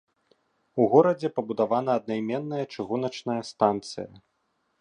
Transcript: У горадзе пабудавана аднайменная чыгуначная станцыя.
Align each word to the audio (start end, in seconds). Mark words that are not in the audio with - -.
У 0.81 0.87
горадзе 0.93 1.29
пабудавана 1.35 1.91
аднайменная 1.99 2.65
чыгуначная 2.77 3.39
станцыя. 3.55 4.09